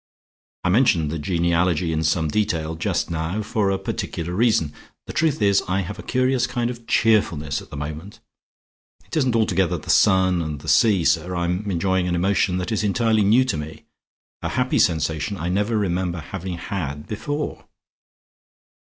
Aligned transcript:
I 0.63 0.69
mention 0.69 1.09
the 1.09 1.19
genealogy 1.19 1.93
in 1.93 2.03
some 2.03 2.27
detail 2.27 2.73
just 2.75 3.11
now 3.11 3.43
for 3.43 3.69
a 3.69 3.77
particular 3.77 4.33
reason. 4.33 4.73
The 5.05 5.13
truth 5.13 5.43
is 5.43 5.61
I 5.67 5.81
have 5.81 5.99
a 5.99 6.01
curious 6.01 6.47
kind 6.47 6.71
of 6.71 6.87
cheerfulness 6.87 7.61
at 7.61 7.69
the 7.69 7.77
moment. 7.77 8.19
It 9.05 9.15
isn't 9.15 9.35
altogether 9.35 9.77
the 9.77 9.91
sun 9.91 10.41
and 10.41 10.61
the 10.61 10.67
sea, 10.67 11.05
sir. 11.05 11.35
I 11.35 11.45
am 11.45 11.69
enjoying 11.69 12.07
an 12.07 12.15
emotion 12.15 12.57
that 12.57 12.71
is 12.71 12.83
entirely 12.83 13.21
new 13.23 13.45
to 13.45 13.57
me; 13.57 13.85
a 14.41 14.49
happy 14.49 14.79
sensation 14.79 15.37
I 15.37 15.49
never 15.49 15.77
remember 15.77 16.17
having 16.21 16.57
had 16.57 17.05
before." 17.05 17.67